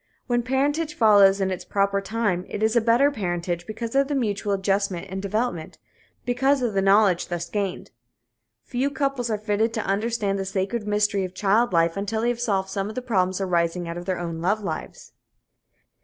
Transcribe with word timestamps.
When 0.25 0.41
parentage 0.41 0.95
follows 0.95 1.39
in 1.39 1.51
its 1.51 1.63
proper 1.63 2.01
time, 2.01 2.43
it 2.49 2.63
is 2.63 2.75
a 2.75 2.81
better 2.81 3.11
parentage 3.11 3.67
because 3.67 3.93
of 3.93 4.07
the 4.07 4.15
mutual 4.15 4.53
adjustment 4.53 5.05
and 5.11 5.21
development 5.21 5.77
because 6.25 6.63
of 6.63 6.73
the 6.73 6.81
knowledge 6.81 7.27
thus 7.27 7.47
gained. 7.47 7.91
Few 8.63 8.89
couples 8.89 9.29
are 9.29 9.37
fitted 9.37 9.75
to 9.75 9.85
understand 9.85 10.39
the 10.39 10.45
sacred 10.45 10.87
mystery 10.87 11.23
of 11.23 11.35
child 11.35 11.71
life 11.71 11.97
until 11.97 12.21
they 12.21 12.29
have 12.29 12.39
solved 12.41 12.69
some 12.69 12.89
of 12.89 12.95
the 12.95 13.01
problems 13.03 13.39
arising 13.39 13.87
out 13.87 13.95
of 13.95 14.05
their 14.05 14.17
own 14.17 14.41
love 14.41 14.63
lives. 14.63 15.11